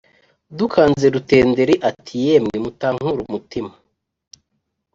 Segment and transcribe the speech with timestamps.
[0.57, 3.71] Dukanze rutenderi ati yemwe mutankura umutima